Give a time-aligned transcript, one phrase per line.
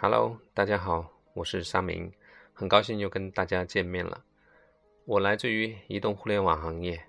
[0.00, 2.12] Hello，大家好，我是沙明，
[2.52, 4.22] 很高兴又跟大家见面了。
[5.04, 7.02] 我来自于移动互联网行业，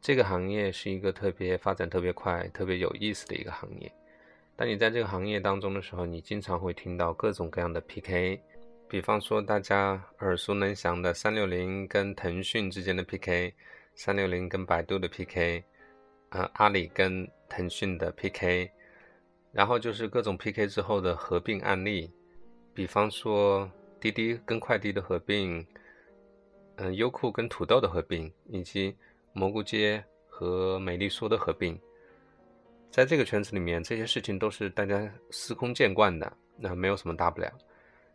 [0.00, 3.92] 这个行业是一个特别发展特别快、特别有意思的一个行业。
[4.54, 8.40] 当你在这个行业当中的时候，你经常会听到各种各样的 PK，
[8.88, 13.52] 比方说大家耳熟能详的三六零跟腾讯之间的 PK，
[13.96, 15.64] 三六零跟百度的 PK，
[16.28, 18.70] 呃，阿里跟腾讯的 PK，
[19.50, 22.08] 然后就是各种 PK 之后的合并案例。
[22.72, 25.66] 比方说滴滴跟快滴的合并，
[26.76, 28.96] 嗯，优酷跟土豆的合并，以及
[29.32, 31.78] 蘑菇街和美丽说的合并，
[32.90, 37.52] 在这个圈子里面，这些事情都是大家司空见惯的，那没有什么大不了。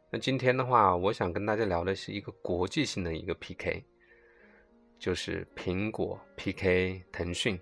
[0.10, 3.84] 那今天的话，我想跟大家聊的是一个国际性的一个 PK，
[4.98, 7.60] 就是苹果 PK 腾讯。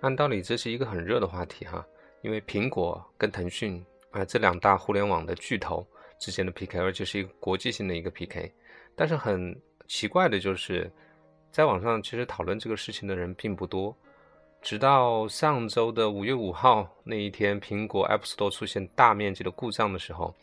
[0.00, 1.84] 按道理这是一个很热的话题哈，
[2.22, 3.84] 因为苹果跟腾讯。
[4.10, 5.86] 啊，这两大互联网的巨头
[6.18, 8.52] 之间的 PK，而且是一个国际性的一个 PK。
[8.94, 9.54] 但是很
[9.86, 10.90] 奇怪的就是，
[11.52, 13.96] 在网上其实讨论这个事情的人并不多。
[14.62, 20.34] 直到上周的五月五号那一天，苹果 App Store 出现大面积的故障的时候，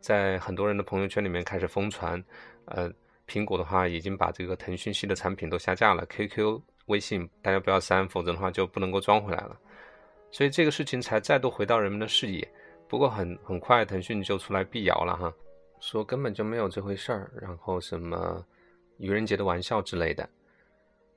[0.00, 2.22] 在很多人的朋友圈里面开始疯传，
[2.66, 2.90] 呃，
[3.28, 9.58] 苹果的话已经把这个腾讯系的产品都下架了，QQ、微信大家不要删，否则的话就不能够装回来了。
[10.30, 12.48] 所以这个事情才再度回到人们的视野。
[12.88, 15.32] 不过很很快，腾讯就出来辟谣了哈，
[15.80, 18.44] 说根本就没有这回事儿，然后什么
[18.98, 20.28] 愚人节的玩笑之类的，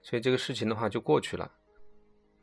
[0.02, 1.52] 所以这个事情的话就过去了。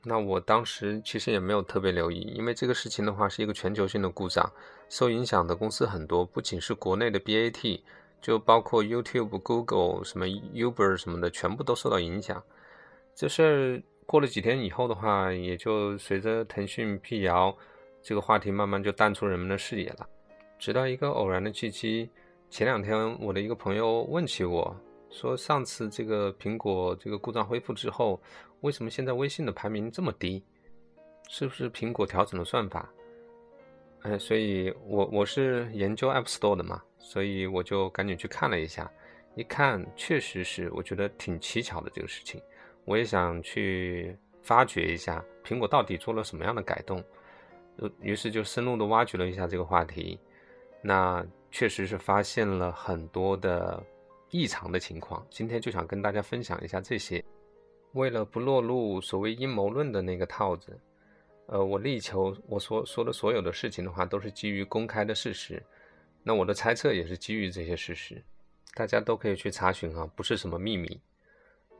[0.04, 4.48] 那我当时其实也没有特别留意，因为这个事情的话是一个全球性的故障，
[4.88, 7.80] 受影响的公司很多，不仅是国内的 BAT，
[8.22, 12.40] 就包括 YouTube、Google、什么 Uber 什么的，全部都受到影响。
[13.16, 17.56] 这事儿过了几天以后的话，也就随着腾讯辟谣。
[18.06, 20.08] 这个话题慢慢就淡出人们的视野了，
[20.60, 22.08] 直到一个偶然的契机，
[22.48, 24.76] 前两天我的一个朋友问起我
[25.10, 28.22] 说，上次这个苹果这个故障恢复之后，
[28.60, 30.40] 为什么现在微信的排名这么低？
[31.28, 32.88] 是不是苹果调整了算法？
[34.02, 38.88] 哎，所以我我是研究 App Store 的嘛，所以我就赶紧去看了一下，
[39.34, 42.40] 一看确实是，我觉得挺蹊跷的这个事情，
[42.84, 47.02] 我也想去发掘一下苹果到底做了什么样的改动。
[48.00, 50.18] 于是就深入的挖掘了一下这个话题，
[50.82, 53.82] 那确实是发现了很多的
[54.30, 55.26] 异常的情况。
[55.30, 57.22] 今天就想跟大家分享一下这些。
[57.92, 60.78] 为了不落入所谓阴谋论的那个套子，
[61.46, 65.62] 呃，我力求我所说的所有的事情的话都是基于公开的事实。
[66.22, 68.22] 那我的猜测也是基于这些事实，
[68.74, 71.00] 大家都可以去查询啊，不是什么秘密。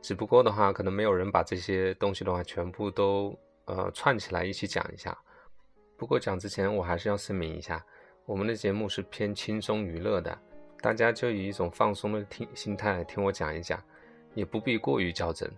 [0.01, 5.15] 只不过的话，可能没有人把这些东西的话全部都呃串起来一起讲一下。
[5.97, 7.83] 不过讲之前，我还是要声明一下，
[8.25, 10.37] 我们的节目是偏轻松娱乐的，
[10.79, 13.81] 大家就以一种放松的听心态听我讲一讲，
[14.35, 15.51] 也不必过于较真。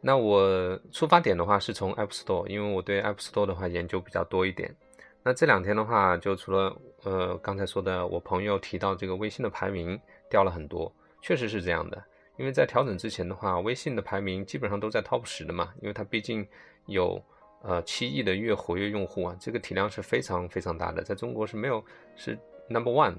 [0.00, 4.74] 那我出发点的话是从 App Store，因为我对 App Store 的话研究比较多一点。
[5.22, 9.96] 那这两天的话，就除了呃刚才说的，我朋友提到这个微信的排名
[10.28, 12.04] 掉了很多，确实是这样的。
[12.38, 16.44] 因为在调整之前的话，微信的排名基本上都在 Top 十的嘛，因为它毕竟
[16.86, 17.22] 有。
[17.62, 21.82] 呃，七亿的月活跃用户啊，这个体量是非常非常大的，在中国是没有
[22.16, 22.36] 是
[22.68, 23.14] number one，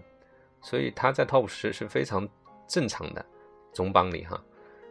[0.62, 2.28] 所以它在 top 十是非常
[2.68, 3.26] 正常的
[3.72, 4.42] 总榜里哈。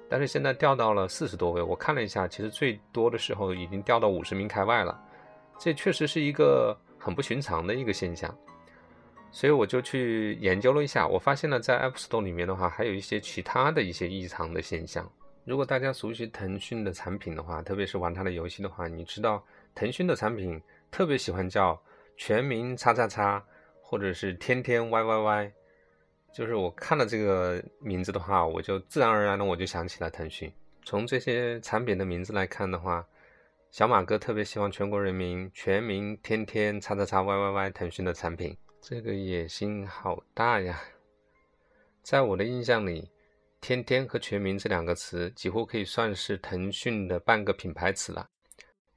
[0.08, 4.98] 但是现在掉到了四十多位，我看了一下，其实最多的时候已经掉到五十名开外了，
[5.58, 8.34] 这确实是一个很不寻常的一个现象。
[9.30, 15.10] 所以我就去研究了一下，我发现了在 App Store 里面的话，还有一些其他的一些异常的现象。
[15.44, 19.44] 如果大家熟悉腾讯的产品的话，特别是玩它的游戏的话，你知道
[19.74, 21.80] 腾讯的产品特别喜欢叫
[22.16, 23.44] 全民叉叉叉，
[23.80, 25.52] 或者是天天 Y Y Y。
[26.32, 30.50] 就是我看了这个名字的话，我就自然而然的我就想起了腾讯。
[30.84, 33.04] 从这些产品的名字来看的话，
[33.72, 40.80] 小马哥特别希望全国人民全民天天叉叉叉 Y Y Y 腾讯的产品，这个野心好大呀！
[42.00, 43.10] 在我的印象里。
[43.62, 48.28] 天天和全民这两个词几乎可以算是腾讯的半个品牌词了，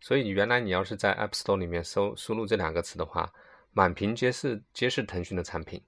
[0.01, 3.31] 所以原来你要是在 App Store 里面搜输入这两个词的话，
[3.73, 5.79] 满屏皆是皆是腾讯的产品，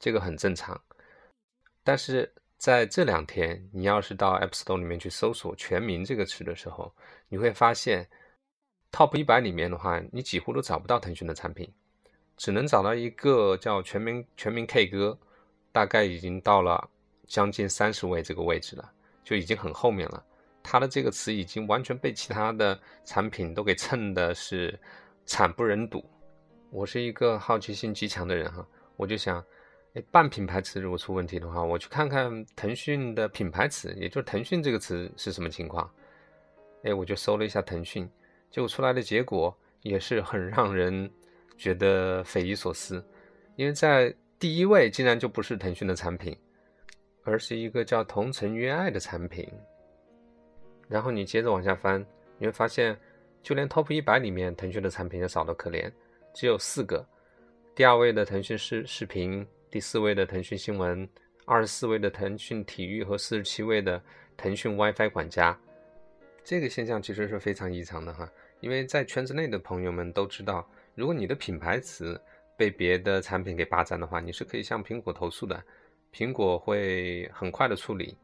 [0.00, 0.82] 这个很正常。
[1.84, 6.92] 但是在这两天，你要是到 App Store 里面去搜索“全民”这个词的时候，
[7.28, 8.08] 你会发现
[8.90, 11.72] Top 一百里面的话，你几乎都找不到腾讯的产品，
[12.36, 15.16] 只能找到一个叫“全民全民 K 歌”，
[15.70, 16.90] 大概已经到了。
[17.26, 18.92] 将近三十位这个位置了，
[19.24, 20.22] 就已经很后面了。
[20.62, 24.78] 它的这个词已经完全被其他的产品都给蹭的是
[25.24, 26.04] 惨不忍睹。
[26.70, 29.42] 我是一个好奇心极强的人哈，我就想，
[29.94, 35.88] 哎，半品牌词如果出问题的话，我去看看腾讯的品牌词，也就是腾讯这个词是什么情况。
[36.82, 38.10] 哎，我就搜了一下腾讯，
[38.50, 41.08] 结果出来的结果也是很让人
[41.56, 43.02] 觉得匪夷所思，
[43.54, 46.36] 因为在第一位竟然就不是腾讯的产品，
[47.26, 49.52] 而是一个叫同城约爱的产品。
[50.88, 52.04] 然后你接着往下翻，
[52.38, 52.96] 你会发现，
[53.42, 55.90] 就连 Top 一百里面，腾讯的产品也少得可怜。
[56.32, 57.04] 只有四个，
[57.74, 61.08] 第二位的腾讯视视频，第四位的腾讯新闻，
[61.44, 64.00] 二十四位的腾讯体育和四十七位的
[64.36, 65.58] 腾讯 WiFi 管家。
[66.44, 68.30] 这个现象其实是非常异常的哈，
[68.60, 70.64] 因为在圈子内的朋友们都知道，
[70.94, 72.20] 如果你的品牌词
[72.56, 75.60] 被别的产品给霸占的话，你是可以向苹果投诉的，
[76.16, 78.16] 苹果会很快的处理。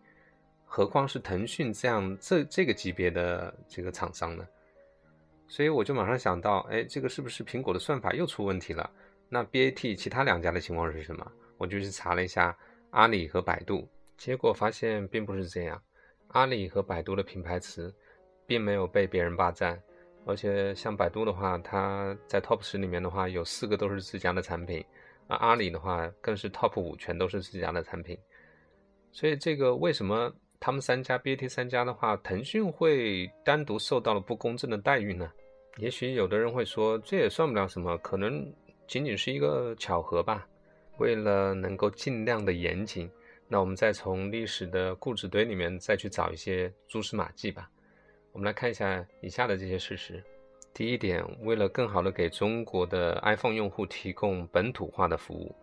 [0.65, 4.49] 何况是腾讯这样这这个级别的这个厂商呢？
[5.47, 8.91] 所以我就马上想到，哎，这个是不是苹果的算法又出问题了？
[9.29, 11.31] 那 BAT 其他两家的情况是什么？
[11.59, 12.57] 我就去查了一下
[12.93, 13.87] 阿里和百度，
[14.17, 15.79] 结果发现并不是这样。
[16.29, 17.95] 阿里和百度的品牌词
[18.47, 19.79] 并没有被别人霸占，
[20.25, 24.83] 而且像百度的话，它在 Top 十里面的话有四个都是自家的产品，
[25.33, 28.19] 而阿里的话更是 Top 五全都是自家的产品。
[29.11, 35.31] 所以这个为什么他们三家 BAT 三家的话，腾讯会单独受到了不公正的待遇呢？
[35.79, 38.53] 也许有的人会说，这也算不了什么，可能
[38.87, 40.47] 仅仅是一个巧合吧。
[40.99, 43.11] 为了能够尽量的严谨，
[43.49, 47.69] 那我们再从历史的固执堆里面再去找一些蛛丝马迹吧。
[48.33, 50.23] 我们来看一下以下的这些事实。
[50.75, 55.55] 第一点，为了更好的给中国的 iPhone 用户提供本土化的服务，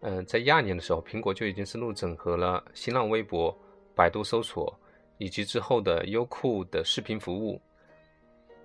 [0.00, 3.54] 嗯，在一二年的时候，苹果就已经深入整合了新浪微博、
[3.94, 4.74] 百度搜索
[5.18, 7.60] 以及之后的优酷的视频服务。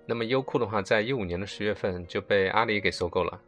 [0.06, 3.38] 那么优酷的话，在一五年的十月份就被阿里给收购了。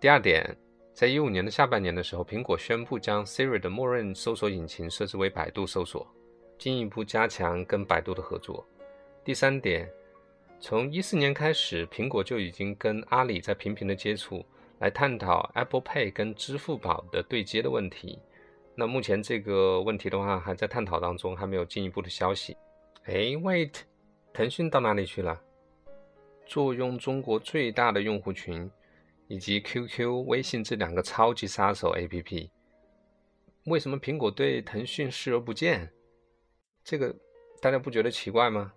[0.00, 0.56] 第二点，
[0.92, 6.06] 在一五年的下半年的时候，苹果宣布将 Siri 的默认搜索引擎设置为百度搜索，
[6.56, 8.64] 进一步加强跟百度的合作。
[9.24, 9.90] 第三点，
[10.58, 14.44] 从一四年开始，苹果就已经跟阿里在频频的接触，
[14.78, 18.18] 来探讨 Apple Pay 跟支付宝的对接的问题。
[18.74, 22.56] 那目前这个问题的话，还在探讨当中，还没有进一步的消息。
[23.04, 23.72] 哎，Wait，
[24.32, 25.40] 腾讯到哪里去了？
[26.46, 28.70] 坐拥中国最大的用户群，
[29.28, 32.48] 以及 QQ、微信这两个超级杀手 APP，
[33.64, 35.90] 为什么苹果对腾讯视而不见？
[36.82, 37.14] 这个
[37.60, 38.72] 大家不觉得奇怪吗？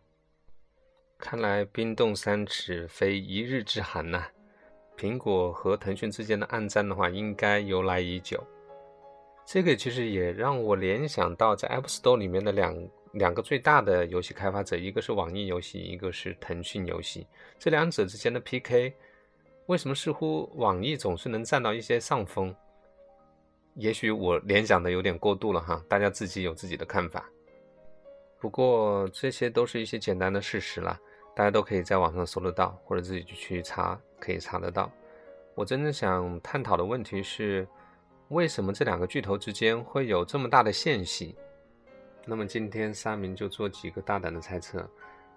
[1.20, 4.24] 看来冰冻三尺非一日之寒呐！
[4.98, 8.42] 苹果和腾讯之间的暗战的话，应该由来已久。
[9.46, 12.76] 这个其实也让我联想到在 App Store 里面的两。
[13.14, 17.26] 两个最大的游戏开发者，一个是网易游戏，一个是腾讯游戏。
[17.58, 18.94] 这两者之间的 PK，
[19.66, 22.56] 为什么似乎网易总是能占到一些上风？
[23.74, 27.28] 也许我联想的有点过度了哈，大家自己有自己的看法。
[28.40, 31.00] 不过这些都是一些简单的事实了，
[31.40, 34.92] 大家都可以在网上搜得到，或者自己去查，可以查得到。
[35.56, 37.66] 我真正想探讨的问题是，
[38.28, 41.38] 为什么这两个巨头之间会有这么大的间隙？
[42.26, 44.86] 那么今天沙明就做几个大胆的猜测，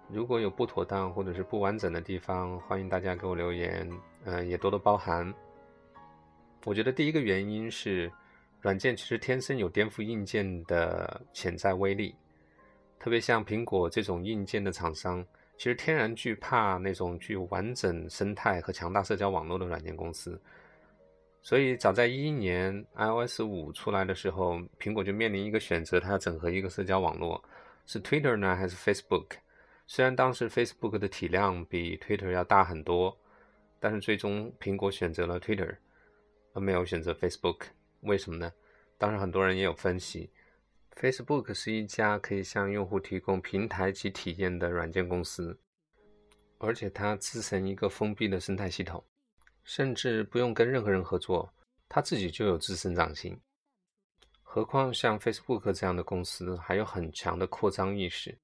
[0.09, 3.89] 如果有不妥当或者是不完整的地方，欢迎大家给我留言，
[4.25, 5.33] 嗯，也多多包涵。
[6.65, 8.11] 我觉得第一个原因是，
[8.59, 12.13] 软件其实天生有颠覆硬件的潜在威力，
[12.99, 15.25] 特别像苹果这种硬件的厂商，
[15.63, 20.37] 其实天然惧怕那种具有完整生态和强大社交网络的软件公司。
[21.41, 27.41] 所以，早在一一年 iOS 五出来的时候，苹果就面临一个选择，它要整合一个社交网络，
[27.85, 29.37] 是 Twitter 呢还是 Facebook？
[29.87, 33.17] 虽然当时 Facebook 的体量比 Twitter 要大很多，
[33.79, 35.77] 但是最终苹果选择了 Twitter，
[36.51, 37.67] 而没有选择 Facebook。
[38.01, 38.51] 为什么呢？
[38.97, 40.29] 当然，很多人也有分析
[40.95, 45.57] ，Facebook 是一家可以向用户提供平台及体验的软件公司，
[46.57, 49.03] 而且它自成一个封闭的生态系统。
[49.65, 51.49] 甚至不用跟任何人合作，
[51.87, 53.39] 它自己就有自成长性。
[54.41, 58.37] 何况像 Facebook 这样的公司，还有很强的扩张意识，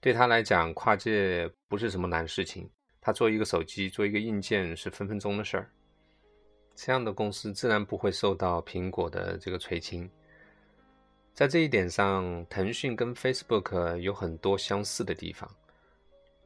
[0.00, 2.70] 对他来讲，跨界不是什么难事情。
[3.00, 5.68] 他做一个手机，做一个硬件是分分钟的事儿。
[6.76, 10.08] 这样的公司自然不会受到苹果的这个垂青。
[11.34, 15.50] 在这一点上，腾讯跟 Facebook 有很多相似的地方。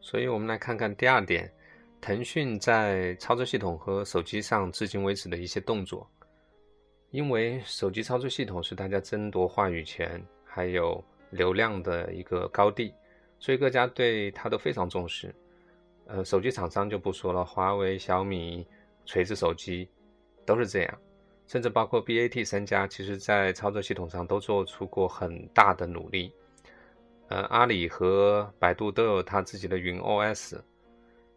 [0.00, 1.52] 所以，我们来看看第二点。
[2.00, 6.08] 腾讯在操作系统和手机上至今为止的一些动作，
[7.10, 12.94] 因为手机操作系统是大家争夺话语权还有流量的一个高地，
[13.40, 15.34] 所以各家对它都非常重视。
[16.06, 18.64] 呃，手机厂商就不说了，华为、小米
[19.04, 19.86] 锤子手机，
[20.46, 20.98] 都是这样。
[21.48, 26.32] 甚至包括 BAT 三家，其实在操作系统上都做出过很大的努力。
[27.28, 30.60] 呃，阿里和百度都有它自己的云 OS。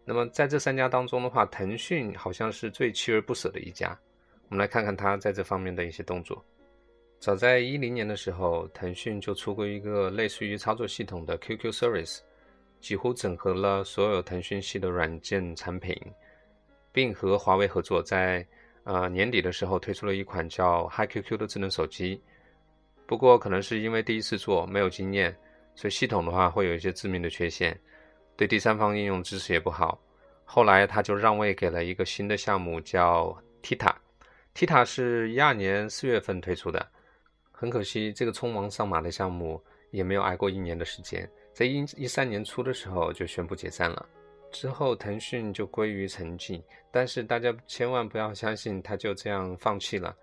[0.04, 3.98] 那么在这三家当中的话，腾讯好像是最锲而不舍的一家。
[4.50, 6.44] 我们来看看它在这方面的一些动作。
[7.20, 12.20] 早在一零年的时候，腾讯就出过一个类似于操作系统的 QQ Service，
[12.80, 15.96] 几乎整合了所有腾讯系的软件产品，
[16.92, 18.46] 并和华为合作，在
[18.84, 22.22] 呃年底的时候推出了一款叫 HiQQ 的智能手机。
[23.06, 25.36] 不过可能是因为第一次做没有经验。
[25.74, 27.80] 所以系统的话会有一些致命的缺陷，
[28.36, 29.98] 对第三方应用支持也不好。
[30.44, 36.86] 后来他就让位给了一个新的项目，叫 Tita，Tita 是一二年四月份推出的。
[37.54, 44.06] 很可惜，这个匆忙上马的项目也没有挨过一年的时间，在一一三年初的时候就宣布解散了。
[44.52, 50.16] 之后腾讯就归于沉寂，但是大家千万不要相信它就这样放弃了。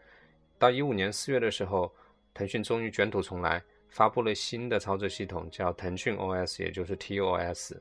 [0.59, 1.93] 到一五年四月的时候，
[2.35, 3.63] 腾讯终于卷土重来。
[3.91, 7.75] 发布了新的操作系统，叫腾讯 OS，也就是 TOS，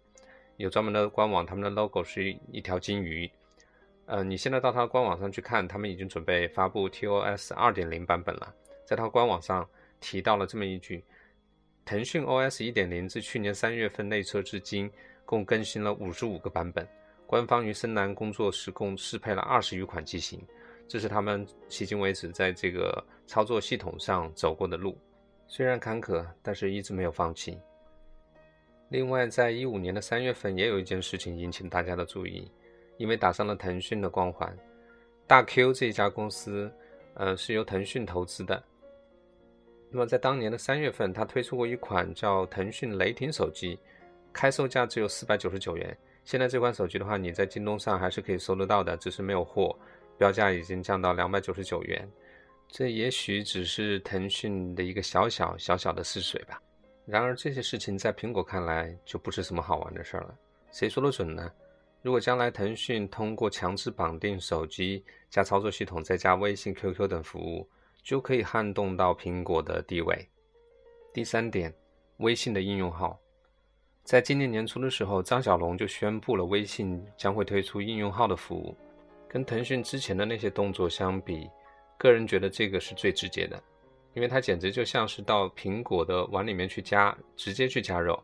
[0.55, 3.29] 有专门的官网，他们的 logo 是一条金鱼。
[4.05, 8.55] 呃，你现在到它官网上去看，他们已经准备发布 TOS 2.0版本了。
[8.85, 11.03] 在它官网上提到了这么一句：
[11.83, 14.89] 腾讯 OS 1.0自去年三月份内测至今，
[15.27, 16.87] 共更新了五十五个版本，
[17.25, 20.41] 官方与深蓝工作室共适配了二十余款机型。
[20.87, 24.97] 这是他们迄今为止在这个操作系统上走过的路。
[25.45, 27.59] 虽然坎坷，但是一直没有放弃。
[28.87, 32.49] 另外，在一五年的三月份，也有一件事情引起大家的注意，
[32.95, 34.57] 因为打上了腾讯的光环。
[35.27, 36.71] 大 Q 这一家公司，
[37.15, 38.63] 呃，是由腾讯投资的。
[39.89, 43.77] 那么在当年的三月份，它推出过一款叫腾讯雷霆手机，
[44.37, 45.97] 开售价只有四百九十九元。
[46.23, 49.75] 现在这款手机的话，你在京东上还是可以搜得到的，只是没有货，
[50.15, 52.07] 标价已经降到两百九十九元。
[52.67, 56.61] 这也许只是腾讯的一个小小小小的试水吧。
[57.03, 60.37] 然而这些事情在苹果看来就不是什么好玩的事儿了。
[60.71, 61.51] 谁说的准呢？
[62.03, 67.67] 如果将来腾讯通过强制绑定手机加操作系统，再加微信、QQ 等服务，
[68.03, 70.29] 就可以撼动到苹果的地位。
[71.11, 71.73] 第三点，
[72.17, 73.19] 微信的应用号，
[74.07, 78.73] 在今年年初的时候，张小龙就宣布了微信将会推出应用号的服务。
[79.27, 81.49] 跟腾讯之前的那些动作相比，
[81.97, 83.61] 个人觉得这个是最直接的，
[84.13, 88.17] 因为它简直就像是到苹果的碗里面去加，直接去加肉。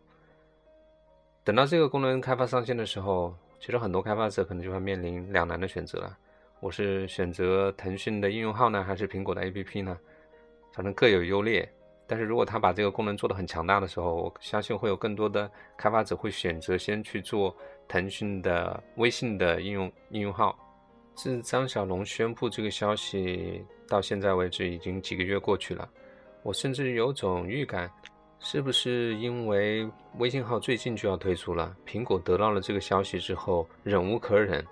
[1.44, 6.18] 等到这个功能开发上线的时候，其实很多开发者可能就会面临两难的选择了：
[6.62, 10.00] 我是选择腾讯的应用号呢，还是苹果的 APP 呢？
[10.72, 11.70] 反正各有优劣。
[12.14, 20.56] 但是如果他把这个功能做得很强大的时候，我相信会有更多的开发者会选择先去做腾讯的微信的应用应用号。
[21.16, 25.90] 自张小龙宣布这个消息到现在为止，已经几个月过去了。
[26.44, 27.90] 我甚至有种预感，
[28.38, 29.90] 是不是因为
[30.20, 34.64] 微信号最近就要推出了，苹果得到了这个消息之后忍无可忍，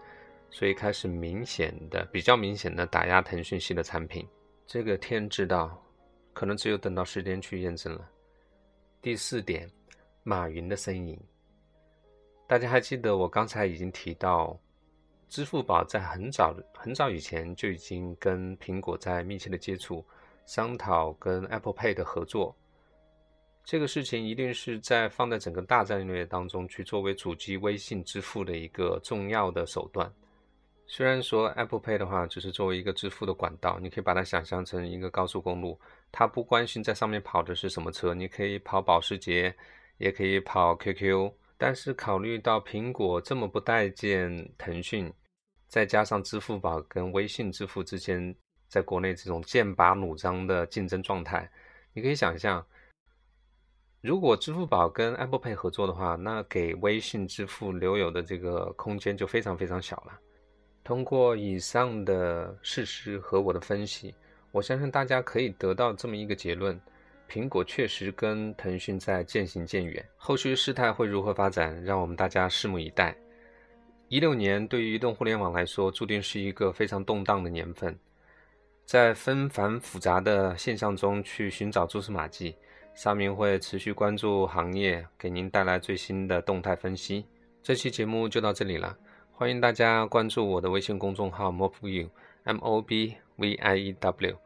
[0.51, 4.27] 所以开始明显的、比较明显的打压腾讯系的产品。
[4.67, 5.83] 这个天知道，
[6.33, 8.09] 可能只有等到时间去验证了。
[9.01, 9.69] 第四点，
[10.23, 11.19] 马云的身影。
[12.47, 14.59] 大家还记得我刚才已经提到。
[15.29, 20.05] 支付宝在很早很早以前就已经跟苹果在密切的接触，
[20.45, 22.53] 商讨跟 Apple Pay 的合作。
[23.63, 30.11] 这个事情一定是在放在整个大战略当中去作为主机微信支付的一个重要的手段。
[30.85, 35.79] 虽然说 Apple Pay 的话只是作为一个支付的管道，你可以把它想象成一个高速公路，
[36.11, 39.55] 他不关心在上面跑的是什么车，你可以跑保时捷，
[39.97, 41.31] 也可以跑 QQ。
[41.57, 45.13] 但是考虑到苹果这么不待见腾讯。
[45.67, 48.35] 再加上支付宝跟微信支付之间
[48.67, 51.49] 在国内这种剑拔弩张的竞争状态，
[51.93, 52.65] 你可以想象，
[54.01, 60.19] 如果支付宝跟 Apple Pay 合作的话，那给微信支付留有的这个空间就非常非常小了。
[60.83, 64.13] 通过以上的事实和我的分析，
[64.51, 66.79] 我相信大家可以得到这么一个结论：
[67.29, 70.05] 苹果确实跟腾讯在渐行渐远。
[70.17, 73.15] 后续事态会如何发展，让我们大家拭目以待。
[74.09, 77.97] 一六年对于移动互联网来说，注定是一个非常动荡的年份，
[78.85, 82.53] 在纷繁复杂的现象中去寻找蛛丝马迹。
[82.93, 87.25] 沙明会持续关注行业，给您带来最新的动态分析。
[87.63, 88.97] 这期节目就到这里了，
[89.31, 94.37] 欢迎大家关注我的微信公众号 mobview，m o b v i e w，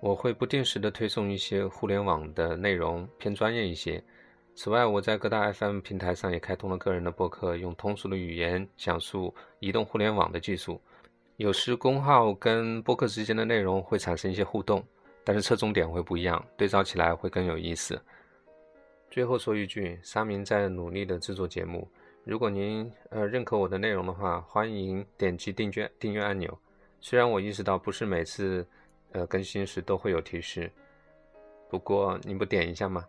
[0.00, 4.04] 我会不定时的推送一些互联网的内容，偏专业一些。
[4.54, 10.80] 此外，我在各大 FM 平台上也开通了个人的播客，用通俗的语言讲述移动互联网的技术。
[11.38, 14.84] 有时公号跟播客之间的内容会产生一些互动，
[15.24, 18.00] 但是侧重点会不一样，对照起来会更有意思。
[19.10, 21.88] 最后说一句，沙明在努力的制作节目，
[22.24, 26.56] 如果您呃认可我的内容的话，欢迎点击订阅订阅按钮。
[27.06, 28.66] 虽然我意识到不是每次
[29.12, 30.72] 呃更新时都会有提示，
[31.68, 33.06] 不过你不点一下吗？